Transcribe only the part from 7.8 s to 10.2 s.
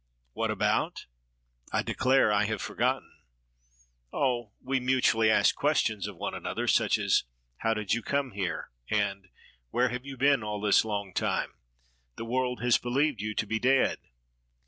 you come here?" and "Where have you